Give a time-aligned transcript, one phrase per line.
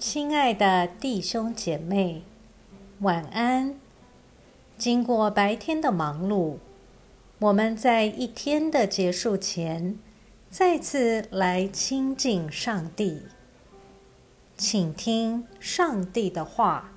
[0.00, 2.22] 亲爱的弟兄姐妹，
[3.00, 3.78] 晚安。
[4.78, 6.56] 经过白天的忙碌，
[7.38, 9.98] 我们在一天的结束前，
[10.48, 13.24] 再次来亲近上帝，
[14.56, 16.92] 请听上帝的话。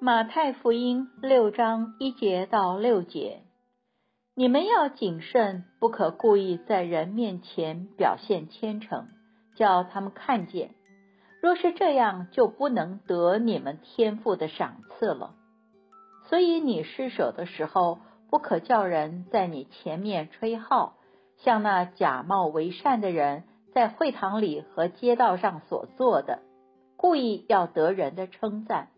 [0.00, 3.45] 马太福音六章一节到六节。
[4.38, 9.08] 你们要谨慎，不可故意在人面前表现虔诚，
[9.54, 10.74] 叫他们看见。
[11.40, 15.34] 若是这样，就不能得你们天赋的赏赐了。
[16.28, 20.98] 所以你施舍的时候，不可叫人在你前面吹号，
[21.38, 26.40] 像那假冒为善的人在会堂里和街道上所做的，
[26.98, 28.88] 故意要得人的称赞。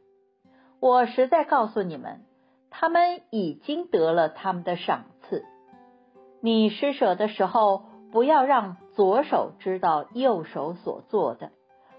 [0.80, 2.24] 我实在告诉你们。
[2.70, 5.06] 他们已经得了他们的赏。
[6.40, 11.50] 你施舍的时候，不要让左手知道右手所做的，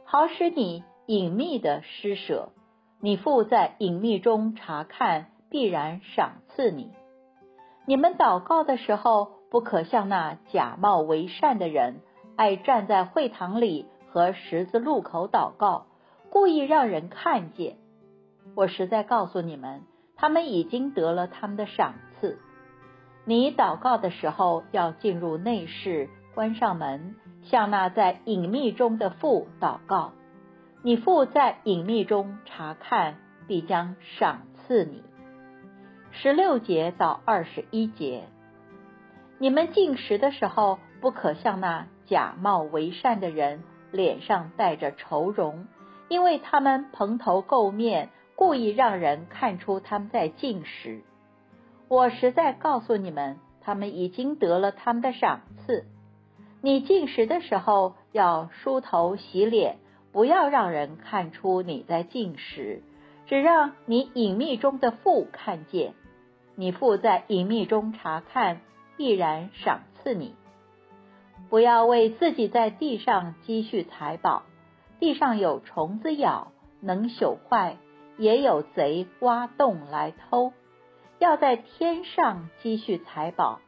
[0.06, 2.50] 好使你隐秘的施舍。
[3.02, 6.92] 你父在隐秘中查看，必然赏赐你。
[7.86, 12.02] 你们祷告的时候，不可像那假冒为善的人，
[12.36, 15.88] 爱站在会堂里和十字路口祷告，
[16.30, 17.78] 故意让人看见。
[18.56, 19.84] 我实在告诉你们。
[20.22, 22.40] 他们已经得了他们的赏赐。
[23.26, 30.14] 你祷告的时候，要进入内室，关上门，向那在隐秘中的父祷告。
[30.82, 33.18] 你父在隐秘中查看，
[33.48, 35.04] 必将赏赐你。
[36.12, 38.24] 十六节到二十一节，
[39.38, 45.68] 你们进食的时候，不可像那假冒为善的人，脸上带着愁容，
[46.08, 48.10] 因为他们蓬头垢面。
[48.36, 51.02] 故意让人看出他们在进食。
[51.90, 55.86] 我实在告诉你们，他们已经得了他们的赏赐。
[56.62, 59.78] 你进食的时候要梳头洗脸，
[60.12, 62.84] 不要让人看出你在进食，
[63.26, 65.96] 只让你隐秘中的父看见。
[66.56, 68.62] 你父在隐秘中查看，
[68.96, 70.36] 必然赏赐你。
[71.50, 74.44] 不要为自己在地上积蓄财宝，
[75.00, 76.52] 地上有虫子咬，
[76.82, 77.78] 能朽坏。
[78.18, 80.52] 也有贼挖洞来偷，
[81.20, 83.60] 要在天上积蓄财宝。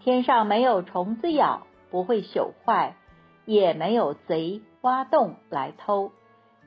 [0.00, 2.96] 天上没有虫子咬，不会朽坏，
[3.44, 6.12] 也没有贼挖洞来偷。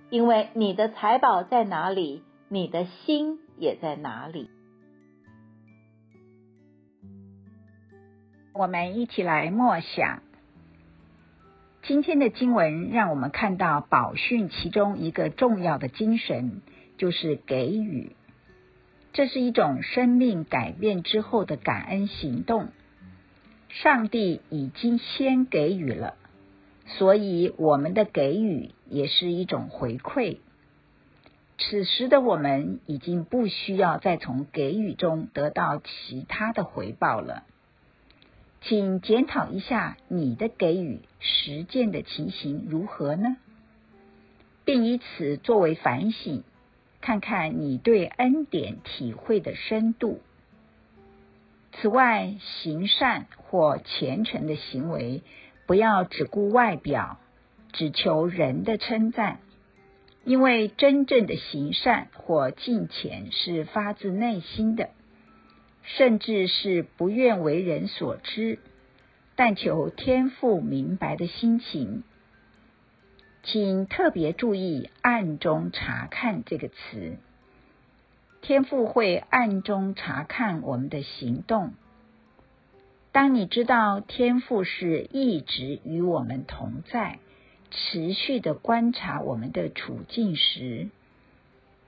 [0.10, 4.50] 因为你的财宝在哪里，你的心也在哪里。
[8.54, 10.22] 我们一起来默想
[11.84, 16.62] 今天的经文，让我们看到宝训其中一个重要的精神。
[16.98, 18.16] 就是给予，
[19.18, 22.68] 这是一种生命改变之后的感恩行动。
[23.68, 26.14] 上帝已经先给予了，
[26.86, 30.38] 所以我们的给予也是一种回馈。
[31.58, 37.44] 此时的我们已经不需要再从给予中得到其他的回报了。
[38.62, 43.38] 请检讨一下你的给予实践的情形如何呢？
[44.64, 46.44] 并以此作为反省。
[47.02, 50.22] 看看你对恩典体会的深度。
[51.74, 55.22] 此外，行善或虔诚的行为，
[55.68, 57.20] 不要只顾外表，
[57.72, 59.40] 只求人的称赞，
[60.24, 64.90] 因为真正的行善或敬虔是发自内心的，
[65.84, 68.58] 甚至是不愿为人所知，
[69.36, 72.04] 但求天父明白的心情。
[73.50, 77.16] 请特别注意“暗中查看”这个词，
[78.42, 81.72] 天父会暗中查看我们的行动。
[83.14, 87.20] 当你知道天父是一直与我们同在，
[87.72, 90.90] 持续的观察我们的处境时，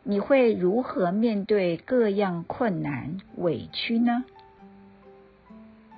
[0.04, 4.24] 你会如何面对各样困难、委屈呢？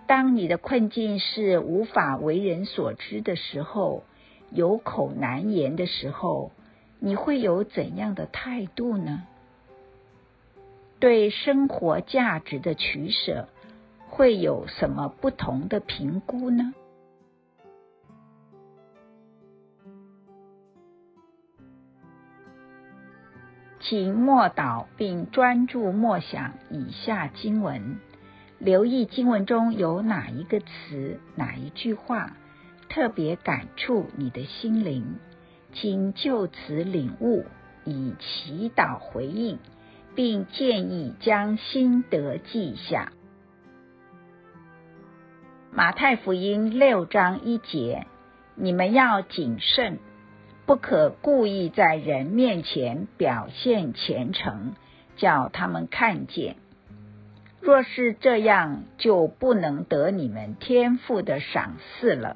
[0.07, 4.03] 当你的困境是无法为人所知的时候，
[4.51, 6.51] 有口难言的时候，
[6.99, 9.23] 你会有怎样的态度呢？
[10.99, 13.47] 对生活价值的取舍，
[14.09, 16.73] 会有什么不同的评估呢？
[23.79, 27.99] 请默祷并专注默想以下经文，
[28.59, 32.37] 留意经文中有哪一个词、哪一句话。
[32.91, 35.15] 特别感触你的心灵，
[35.71, 37.45] 请就此领悟，
[37.85, 39.59] 以祈祷回应，
[40.13, 43.13] 并建议将心得记下。
[45.71, 48.07] 马太福音六章一节：
[48.55, 49.97] 你们要谨慎，
[50.65, 54.73] 不可故意在人面前表现虔诚，
[55.15, 56.57] 叫他们看见。
[57.61, 62.35] 若是这样，就不能得你们天父的赏赐了。